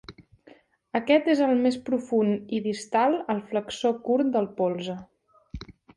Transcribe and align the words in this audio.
Aquest 0.99 1.27
és 1.33 1.41
el 1.47 1.53
més 1.65 1.77
profund 1.89 2.49
i 2.59 2.61
distal 2.69 3.19
al 3.35 3.45
flexor 3.53 3.95
curt 4.09 4.33
del 4.39 4.49
polze. 4.63 4.97